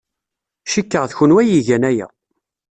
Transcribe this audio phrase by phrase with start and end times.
[0.69, 2.07] Cikkeɣ d kenwi ay igan aya.